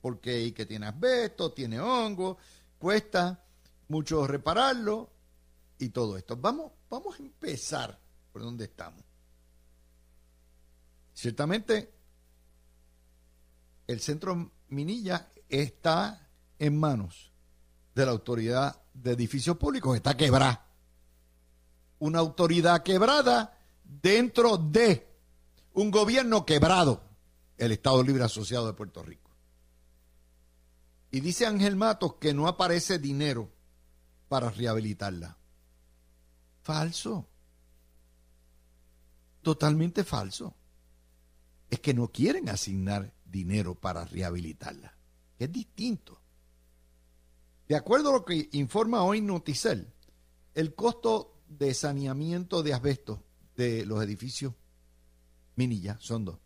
[0.00, 2.38] Porque que tiene asbesto, tiene hongo,
[2.78, 3.44] cuesta
[3.88, 5.10] mucho repararlo
[5.78, 6.36] y todo esto.
[6.36, 7.98] Vamos Vamos a empezar
[8.32, 9.04] por donde estamos.
[11.14, 11.94] Ciertamente,
[13.86, 17.29] el centro Minilla está en manos
[18.00, 20.66] de la autoridad de edificios públicos, está quebrada.
[21.98, 25.06] Una autoridad quebrada dentro de
[25.74, 27.02] un gobierno quebrado,
[27.58, 29.30] el Estado Libre Asociado de Puerto Rico.
[31.10, 33.50] Y dice Ángel Matos que no aparece dinero
[34.28, 35.36] para rehabilitarla.
[36.62, 37.28] Falso.
[39.42, 40.54] Totalmente falso.
[41.68, 44.94] Es que no quieren asignar dinero para rehabilitarla.
[45.38, 46.19] Es distinto.
[47.70, 49.94] De acuerdo a lo que informa hoy Noticel,
[50.54, 53.22] el costo de saneamiento de asbesto
[53.54, 54.54] de los edificios
[55.54, 56.40] Minilla son dos.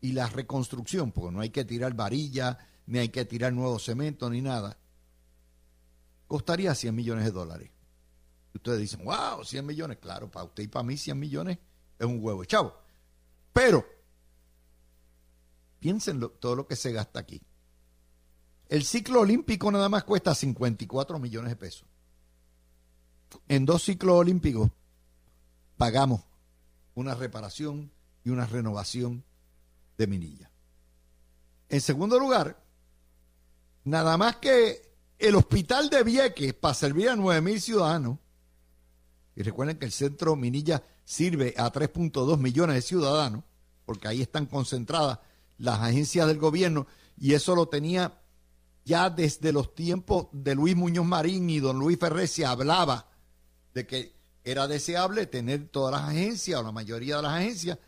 [0.00, 2.56] Y la reconstrucción, porque no hay que tirar varilla,
[2.86, 4.78] ni hay que tirar nuevo cemento, ni nada,
[6.26, 7.70] costaría 100 millones de dólares
[8.54, 9.98] Ustedes dicen, wow, 100 millones.
[9.98, 11.58] Claro, para usted y para mí 100 millones
[11.98, 12.74] es un huevo, chavo.
[13.52, 13.84] Pero,
[15.78, 17.42] piensen todo lo que se gasta aquí.
[18.68, 21.86] El ciclo olímpico nada más cuesta 54 millones de pesos.
[23.48, 24.70] En dos ciclos olímpicos
[25.76, 26.22] pagamos
[26.94, 27.90] una reparación
[28.24, 29.24] y una renovación
[29.96, 30.50] de Minilla.
[31.68, 32.62] En segundo lugar,
[33.84, 38.18] nada más que el hospital de Vieques para servir a 9.000 ciudadanos,
[39.34, 43.44] y recuerden que el centro Minilla sirve a 3.2 millones de ciudadanos,
[43.84, 45.20] porque ahí están concentradas
[45.58, 48.17] las agencias del gobierno, y eso lo tenía
[48.88, 53.06] ya desde los tiempos de Luis Muñoz Marín y don Luis Ferrer se hablaba
[53.74, 57.78] de que era deseable tener todas las agencias o la mayoría de las agencias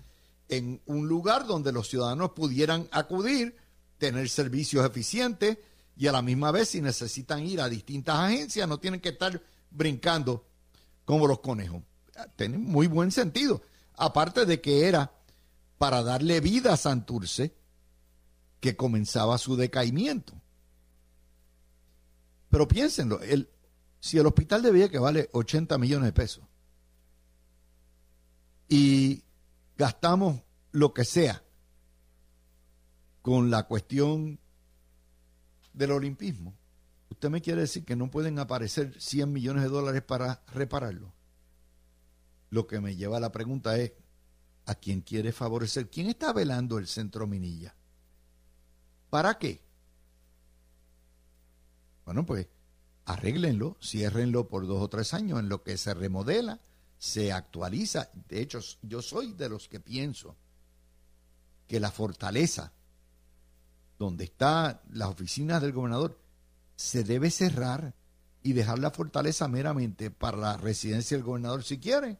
[0.50, 3.56] en un lugar donde los ciudadanos pudieran acudir,
[3.96, 5.56] tener servicios eficientes
[5.96, 9.42] y a la misma vez si necesitan ir a distintas agencias no tienen que estar
[9.70, 10.44] brincando
[11.06, 11.82] como los conejos.
[12.36, 13.62] Tiene muy buen sentido.
[13.96, 15.10] Aparte de que era
[15.78, 17.54] para darle vida a Santurce
[18.60, 20.39] que comenzaba su decaimiento.
[22.50, 23.48] Pero piénsenlo, el,
[24.00, 26.44] si el hospital de que vale 80 millones de pesos
[28.68, 29.24] y
[29.78, 31.42] gastamos lo que sea
[33.22, 34.40] con la cuestión
[35.72, 36.54] del olimpismo,
[37.08, 41.14] ¿usted me quiere decir que no pueden aparecer 100 millones de dólares para repararlo?
[42.50, 43.92] Lo que me lleva a la pregunta es,
[44.66, 45.88] ¿a quién quiere favorecer?
[45.88, 47.76] ¿Quién está velando el centro Minilla?
[49.08, 49.69] ¿Para qué?
[52.11, 52.49] Bueno, pues
[53.05, 56.59] arréglenlo, ciérrenlo por dos o tres años en lo que se remodela,
[56.99, 58.11] se actualiza.
[58.29, 60.35] De hecho, yo soy de los que pienso
[61.68, 62.73] que la fortaleza
[63.96, 66.20] donde están las oficinas del gobernador
[66.75, 67.94] se debe cerrar
[68.42, 72.18] y dejar la fortaleza meramente para la residencia del gobernador si quiere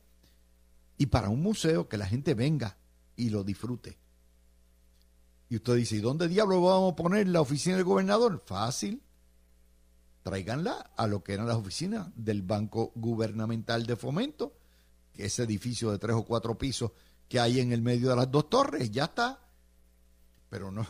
[0.98, 2.76] y para un museo que la gente venga
[3.16, 3.98] y lo disfrute.
[5.48, 8.40] Y usted dice, ¿y dónde diablo vamos a poner la oficina del gobernador?
[8.46, 9.03] Fácil
[10.22, 14.56] tráiganla a lo que eran las oficinas del Banco Gubernamental de Fomento,
[15.12, 16.92] que ese edificio de tres o cuatro pisos
[17.28, 19.40] que hay en el medio de las dos torres, ya está.
[20.48, 20.87] Pero no.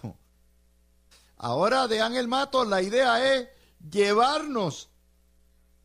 [1.37, 3.49] Ahora de Ángel Mato la idea es
[3.91, 4.91] llevarnos,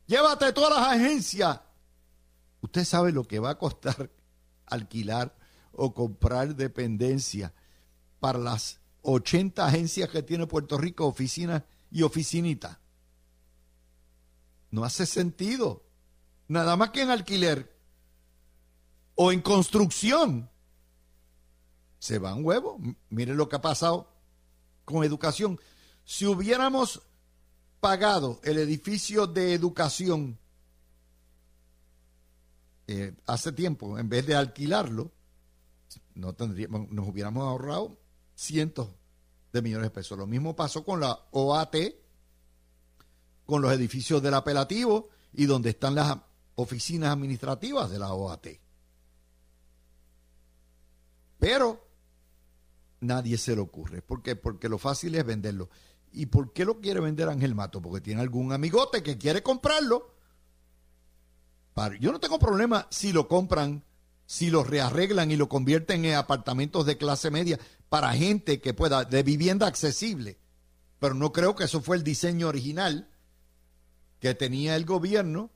[0.06, 1.60] llévate todas las agencias.
[2.60, 4.10] Usted sabe lo que va a costar
[4.66, 5.34] alquilar
[5.72, 7.54] o comprar dependencia
[8.18, 12.78] para las 80 agencias que tiene Puerto Rico, oficinas y oficinitas.
[14.70, 15.84] No hace sentido.
[16.48, 17.74] Nada más que en alquiler
[19.14, 20.50] o en construcción.
[21.98, 22.80] Se van huevos.
[23.10, 24.12] Miren lo que ha pasado
[24.84, 25.58] con educación.
[26.04, 27.02] Si hubiéramos
[27.80, 30.38] pagado el edificio de educación
[32.86, 35.10] eh, hace tiempo, en vez de alquilarlo,
[36.14, 37.98] no tendríamos, nos hubiéramos ahorrado
[38.34, 38.88] cientos
[39.52, 40.16] de millones de pesos.
[40.16, 41.76] Lo mismo pasó con la OAT,
[43.46, 46.18] con los edificios del apelativo y donde están las
[46.56, 48.48] oficinas administrativas de la OAT.
[51.38, 51.86] Pero
[53.00, 54.02] nadie se le ocurre.
[54.02, 54.36] ¿Por qué?
[54.36, 55.70] Porque lo fácil es venderlo.
[56.12, 57.80] ¿Y por qué lo quiere vender Ángel Mato?
[57.80, 60.14] Porque tiene algún amigote que quiere comprarlo.
[62.00, 63.84] Yo no tengo problema si lo compran,
[64.24, 69.04] si lo rearreglan y lo convierten en apartamentos de clase media para gente que pueda,
[69.04, 70.38] de vivienda accesible.
[70.98, 73.10] Pero no creo que eso fue el diseño original
[74.20, 75.50] que tenía el gobierno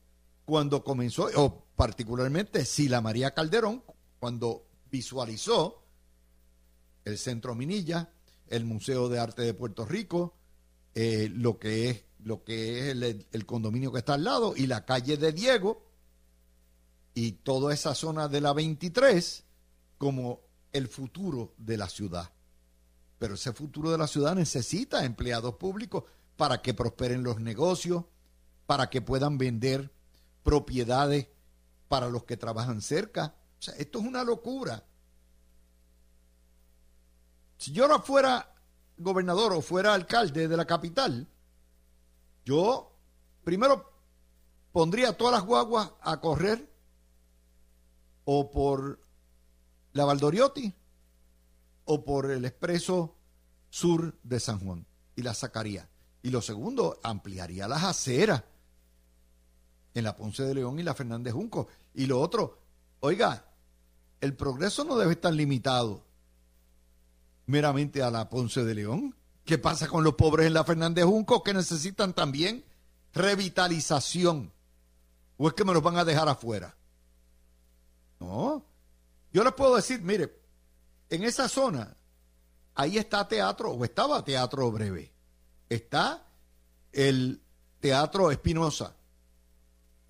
[0.45, 3.83] cuando comenzó, o particularmente Sila María Calderón,
[4.19, 5.83] cuando visualizó
[7.05, 8.11] el Centro Minilla,
[8.47, 10.35] el Museo de Arte de Puerto Rico,
[10.93, 14.67] eh, lo que es, lo que es el, el, condominio que está al lado y
[14.67, 15.87] la calle de Diego
[17.13, 19.45] y toda esa zona de la 23
[19.97, 20.41] como
[20.73, 22.31] el futuro de la ciudad.
[23.19, 26.03] Pero ese futuro de la ciudad necesita empleados públicos
[26.35, 28.05] para que prosperen los negocios,
[28.65, 29.91] para que puedan vender
[30.43, 31.27] propiedades
[31.87, 33.35] para los que trabajan cerca.
[33.59, 34.83] O sea, esto es una locura.
[37.57, 38.55] Si yo no fuera
[38.97, 41.27] gobernador o fuera alcalde de la capital,
[42.43, 42.95] yo
[43.43, 43.91] primero
[44.71, 46.71] pondría todas las guaguas a correr
[48.25, 48.99] o por
[49.93, 50.73] la Valdoriotti
[51.85, 53.15] o por el expreso
[53.69, 54.85] sur de San Juan
[55.15, 55.89] y la sacaría.
[56.23, 58.43] Y lo segundo, ampliaría las aceras
[59.93, 61.67] en la Ponce de León y la Fernández Junco.
[61.93, 62.59] Y lo otro,
[62.99, 63.45] oiga,
[64.21, 66.03] el progreso no debe estar limitado
[67.45, 69.15] meramente a la Ponce de León.
[69.45, 72.63] ¿Qué pasa con los pobres en la Fernández Junco que necesitan también
[73.13, 74.51] revitalización?
[75.37, 76.75] ¿O es que me los van a dejar afuera?
[78.19, 78.63] No.
[79.33, 80.39] Yo les puedo decir, mire,
[81.09, 81.95] en esa zona,
[82.75, 85.11] ahí está teatro, o estaba teatro breve.
[85.67, 86.25] Está
[86.91, 87.41] el
[87.79, 88.95] teatro Espinosa.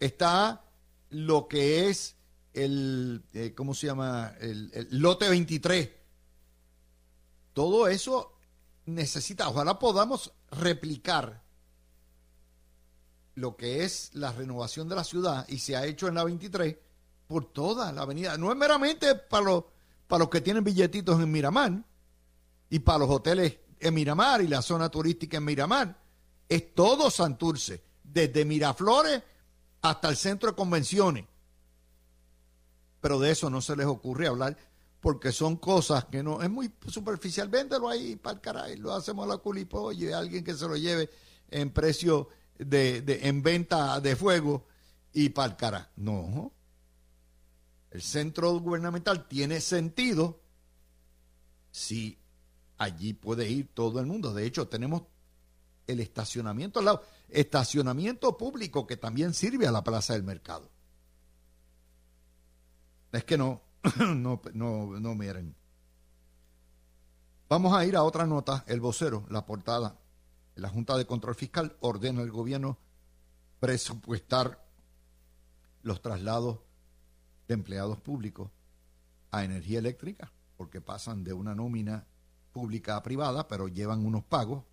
[0.02, 0.66] Está
[1.12, 2.16] lo que es
[2.54, 4.34] el, eh, ¿cómo se llama?
[4.40, 5.90] El, el, lote 23.
[7.54, 8.34] Todo eso
[8.88, 11.44] necesita, ojalá podamos replicar
[13.36, 16.78] lo que es la renovación de la ciudad y se ha hecho en la 23
[17.28, 18.40] por toda la avenida.
[18.40, 19.66] No es meramente para los,
[20.08, 21.84] para los que tienen billetitos en Miramar
[22.72, 25.96] y para los hoteles en Miramar y la zona turística en Miramar.
[26.50, 29.22] Es todo Santurce, desde Miraflores
[29.82, 31.26] hasta el centro de convenciones.
[33.00, 34.58] Pero de eso no se les ocurre hablar
[35.00, 37.50] porque son cosas que no, es muy superficial.
[37.50, 41.10] Véndelo ahí para el caray, lo hacemos a la culipolle, alguien que se lo lleve
[41.50, 44.68] en precio de, en venta de fuego
[45.12, 45.88] y para el.
[45.96, 46.54] No.
[47.90, 50.40] El centro gubernamental tiene sentido
[51.72, 52.20] si
[52.78, 54.34] allí puede ir todo el mundo.
[54.34, 55.04] De hecho, tenemos
[55.88, 60.70] el estacionamiento al lado, estacionamiento público que también sirve a la plaza del mercado.
[63.12, 63.62] Es que no,
[64.00, 65.56] no, no, no miren.
[67.50, 70.00] Vamos a ir a otra nota, el vocero, la portada.
[70.56, 72.78] La Junta de Control Fiscal ordena al gobierno
[73.60, 74.66] presupuestar
[75.82, 76.60] los traslados
[77.48, 78.52] de empleados públicos
[79.32, 82.06] a energía eléctrica, porque pasan de una nómina
[82.52, 84.64] pública a privada, pero llevan unos pagos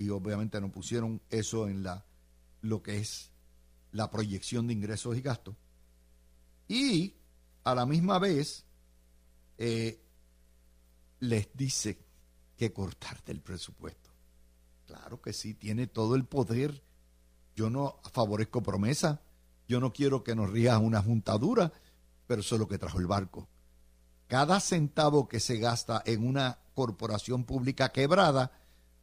[0.00, 2.06] y obviamente no pusieron eso en la
[2.62, 3.30] lo que es
[3.92, 5.54] la proyección de ingresos y gastos.
[6.68, 7.16] Y
[7.64, 8.64] a la misma vez
[9.58, 10.00] eh,
[11.20, 11.98] les dice
[12.56, 14.10] que cortar del presupuesto.
[14.86, 16.82] Claro que sí, tiene todo el poder.
[17.54, 19.20] Yo no favorezco promesa.
[19.68, 21.72] Yo no quiero que nos rías una juntadura,
[22.26, 23.48] pero eso es lo que trajo el barco.
[24.28, 28.59] Cada centavo que se gasta en una corporación pública quebrada,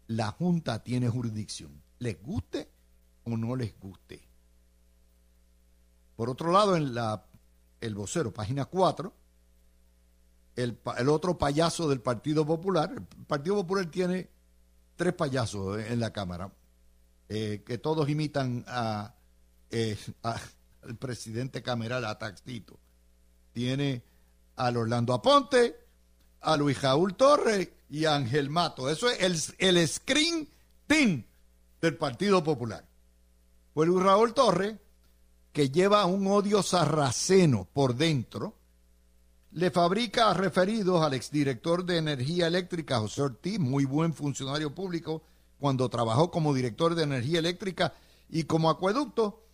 [0.07, 1.81] la Junta tiene jurisdicción.
[1.99, 2.69] Les guste
[3.23, 4.21] o no les guste.
[6.15, 7.25] Por otro lado, en la
[7.79, 9.13] el vocero, página 4,
[10.55, 10.79] el,
[11.09, 14.29] otro payaso del Partido Popular, el Partido Popular tiene
[14.95, 16.51] tres payasos en la Cámara,
[17.29, 19.13] eh, que todos imitan a,
[19.69, 22.79] eh, al presidente cameral, a Taxito.
[23.51, 24.03] Tiene
[24.55, 25.75] al Orlando Aponte,
[26.41, 28.89] a Luis Jaúl Torres y Ángel Mato.
[28.89, 30.47] Eso es el, el screen
[30.87, 31.23] team
[31.81, 32.85] del Partido Popular.
[33.73, 34.75] Pues Luis Raúl Torres
[35.57, 38.53] que lleva un odio sarraceno por dentro,
[39.53, 45.23] le fabrica referidos al exdirector de Energía Eléctrica, José Ortiz, muy buen funcionario público,
[45.57, 47.91] cuando trabajó como director de Energía Eléctrica
[48.29, 49.47] y como acueducto,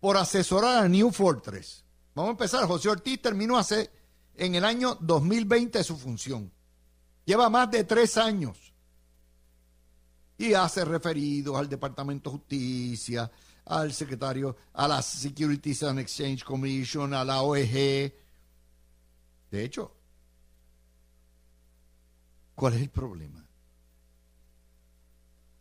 [0.00, 1.84] por asesorar a New Fortress.
[2.16, 2.66] Vamos a empezar.
[2.66, 3.92] José Ortiz terminó hace
[4.34, 6.50] en el año 2020 su función.
[7.24, 8.74] Lleva más de tres años
[10.36, 13.30] y hace referidos al Departamento de Justicia,
[13.64, 18.14] al secretario, a la Securities and Exchange Commission, a la OEG.
[19.50, 19.94] De hecho,
[22.54, 23.46] ¿cuál es el problema?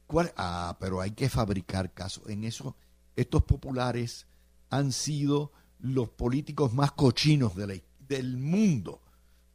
[0.08, 0.34] ¿Cuál?
[0.36, 2.28] Ah, pero hay que fabricar casos.
[2.28, 2.76] En eso,
[3.16, 4.28] estos populares
[4.70, 9.02] han sido los políticos más cochinos del mundo,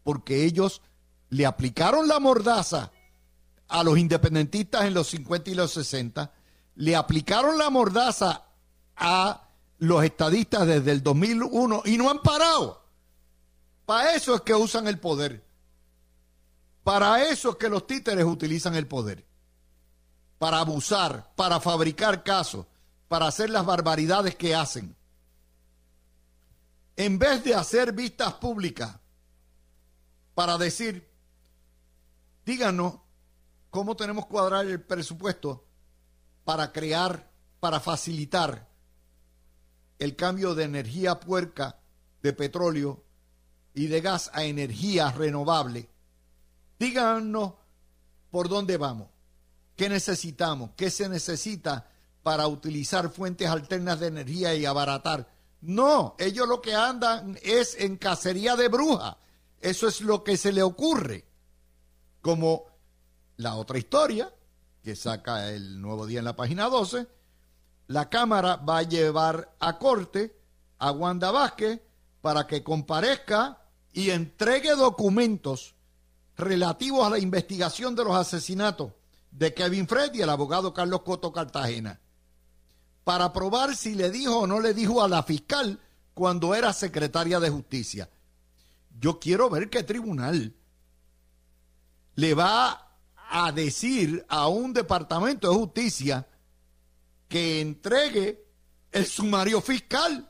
[0.05, 0.83] porque ellos
[1.31, 2.91] le aplicaron la mordaza
[3.69, 6.33] a los independentistas en los 50 y los 60
[6.77, 8.47] le aplicaron la mordaza
[8.97, 9.49] a
[9.79, 12.85] los estadistas desde el 2001 y no han parado.
[13.85, 15.45] Para eso es que usan el poder.
[16.85, 19.27] Para eso es que los títeres utilizan el poder.
[20.39, 22.67] Para abusar, para fabricar casos,
[23.09, 24.97] para hacer las barbaridades que hacen.
[26.97, 28.97] En vez de hacer vistas públicas
[30.35, 31.08] para decir,
[32.49, 32.95] díganos
[33.69, 35.67] cómo tenemos que cuadrar el presupuesto
[36.47, 37.31] para crear,
[37.61, 38.67] para facilitar
[39.99, 41.79] el cambio de energía puerca,
[42.23, 43.05] de petróleo
[43.75, 45.91] y de gas a energía renovable.
[46.79, 47.53] Díganos
[48.31, 49.09] por dónde vamos,
[49.77, 51.91] qué necesitamos, qué se necesita
[52.23, 55.31] para utilizar fuentes alternas de energía y abaratar.
[55.61, 59.19] No, ellos lo que andan es en cacería de bruja.
[59.61, 61.28] Eso es lo que se le ocurre.
[62.21, 62.65] Como
[63.37, 64.33] la otra historia,
[64.83, 67.07] que saca el nuevo día en la página 12,
[67.89, 70.37] la Cámara va a llevar a corte
[70.79, 71.81] a Wanda Vázquez
[72.21, 73.63] para que comparezca
[73.93, 75.75] y entregue documentos
[76.37, 78.93] relativos a la investigación de los asesinatos
[79.31, 82.01] de Kevin Fred y el abogado Carlos Coto Cartagena.
[83.05, 85.81] para probar si le dijo o no le dijo a la fiscal
[86.13, 88.11] cuando era secretaria de justicia.
[89.01, 90.55] Yo quiero ver qué tribunal
[92.19, 92.97] le va
[93.31, 96.27] a decir a un departamento de justicia
[97.29, 98.45] que entregue
[98.91, 100.29] el sumario fiscal,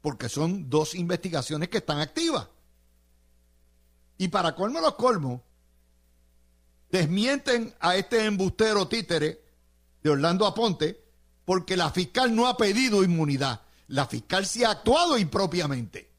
[0.00, 2.48] porque son dos investigaciones que están activas.
[4.18, 5.42] Y para colmo los colmos,
[6.90, 9.40] desmienten a este embustero títere
[10.02, 11.00] de Orlando Aponte
[11.44, 13.60] porque la fiscal no ha pedido inmunidad.
[13.86, 16.10] La fiscal sí ha actuado impropiamente.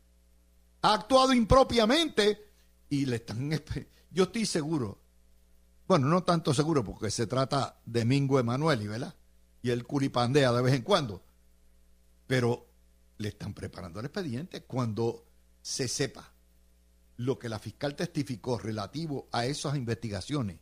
[0.84, 2.50] Ha actuado impropiamente
[2.88, 3.52] y le están...
[4.14, 5.02] Yo estoy seguro,
[5.88, 9.16] bueno, no tanto seguro porque se trata de Mingo Emanueli, ¿verdad?
[9.62, 11.24] Y él culipandea de vez en cuando.
[12.28, 12.68] Pero
[13.18, 15.26] le están preparando el expediente cuando
[15.62, 16.34] se sepa
[17.18, 20.60] lo que la fiscal testificó relativo a esas investigaciones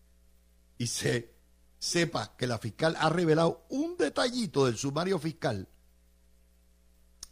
[0.78, 1.34] y se
[1.78, 5.68] sepa que la fiscal ha revelado un detallito del sumario fiscal,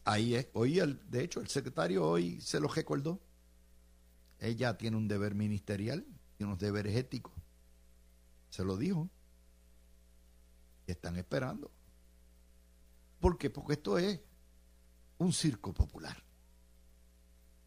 [0.06, 3.20] ahí es, hoy el, de hecho el secretario hoy se lo recordó.
[4.40, 6.06] Ella tiene un deber ministerial,
[6.38, 7.34] tiene unos deberes éticos.
[8.50, 9.10] Se lo dijo.
[10.88, 11.72] Están esperando.
[13.20, 13.50] ¿Por qué?
[13.50, 14.20] Porque esto es
[15.20, 16.24] un circo popular.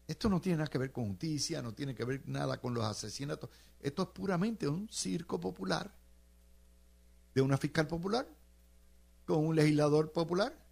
[0.07, 2.83] Esto no tiene nada que ver con justicia, no tiene que ver nada con los
[2.83, 3.49] asesinatos.
[3.79, 5.95] Esto es puramente un circo popular
[7.33, 8.27] de una fiscal popular
[9.25, 10.63] con un legislador popular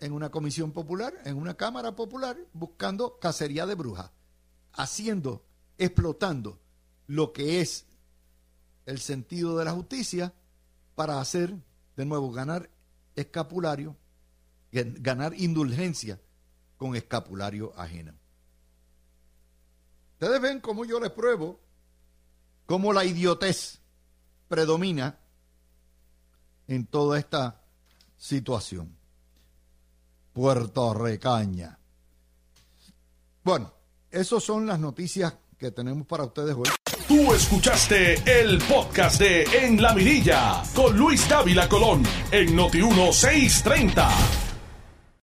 [0.00, 4.10] en una comisión popular, en una cámara popular, buscando cacería de brujas,
[4.78, 5.44] haciendo,
[5.76, 6.58] explotando
[7.06, 7.84] lo que es
[8.86, 10.32] el sentido de la justicia
[10.94, 11.54] para hacer,
[11.96, 12.70] de nuevo, ganar
[13.14, 13.96] escapulario,
[14.72, 16.20] ganar indulgencia
[16.78, 18.14] con escapulario ajeno.
[20.14, 21.60] Ustedes ven cómo yo les pruebo
[22.68, 23.80] cómo la idiotez
[24.46, 25.18] predomina
[26.66, 27.62] en toda esta
[28.18, 28.94] situación.
[30.34, 31.78] Puerto Recaña.
[33.42, 33.72] Bueno,
[34.10, 36.68] esas son las noticias que tenemos para ustedes hoy.
[37.06, 44.47] Tú escuchaste el podcast de En la Mirilla con Luis Dávila Colón en Noti 1630.